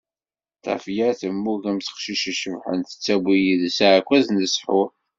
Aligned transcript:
Tafya 0.63 1.09
temmug 1.19 1.63
am 1.71 1.79
teqcict 1.85 2.25
icebḥen, 2.33 2.79
tettawi 2.89 3.35
yid-s 3.45 3.77
aɛekkaz 3.87 4.25
n 4.31 4.37
ssḥur. 4.47 4.89